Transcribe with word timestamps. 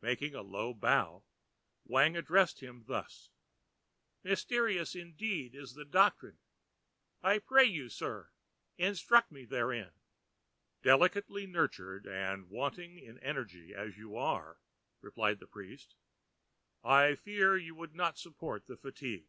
Making 0.00 0.34
a 0.34 0.42
low 0.42 0.74
bow, 0.74 1.22
Wang 1.84 2.16
addressed 2.16 2.58
him 2.60 2.82
thus:—ãMysterious 2.88 5.00
indeed 5.00 5.54
is 5.54 5.74
the 5.74 5.84
doctrine: 5.84 6.38
I 7.22 7.38
pray 7.38 7.66
you, 7.66 7.88
Sir, 7.88 8.32
instruct 8.76 9.30
me 9.30 9.44
therein.ã 9.44 9.92
ãDelicately 10.84 11.48
nurtured 11.48 12.08
and 12.08 12.50
wanting 12.50 12.98
in 12.98 13.20
energy 13.20 13.72
as 13.72 13.96
you 13.96 14.16
are,ã 14.16 14.56
replied 15.00 15.38
the 15.38 15.46
priest, 15.46 15.94
ãI 16.84 17.16
fear 17.16 17.56
you 17.56 17.76
could 17.76 17.94
not 17.94 18.18
support 18.18 18.66
the 18.66 18.76
fatigue. 18.76 19.28